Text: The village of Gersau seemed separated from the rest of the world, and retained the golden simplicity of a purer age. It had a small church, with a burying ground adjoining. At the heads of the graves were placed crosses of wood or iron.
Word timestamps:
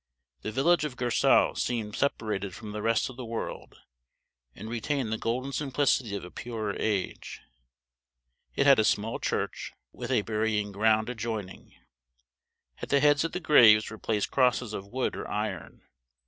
The 0.41 0.51
village 0.51 0.83
of 0.83 0.95
Gersau 0.97 1.53
seemed 1.55 1.95
separated 1.95 2.55
from 2.55 2.71
the 2.71 2.81
rest 2.81 3.07
of 3.07 3.17
the 3.17 3.23
world, 3.23 3.77
and 4.55 4.67
retained 4.67 5.13
the 5.13 5.17
golden 5.19 5.51
simplicity 5.51 6.15
of 6.15 6.25
a 6.25 6.31
purer 6.31 6.75
age. 6.79 7.39
It 8.55 8.65
had 8.65 8.79
a 8.79 8.83
small 8.83 9.19
church, 9.19 9.73
with 9.91 10.09
a 10.09 10.23
burying 10.23 10.71
ground 10.71 11.07
adjoining. 11.07 11.75
At 12.81 12.89
the 12.89 12.99
heads 12.99 13.23
of 13.23 13.33
the 13.33 13.39
graves 13.39 13.91
were 13.91 13.99
placed 13.99 14.31
crosses 14.31 14.73
of 14.73 14.87
wood 14.87 15.15
or 15.15 15.29
iron. 15.29 15.83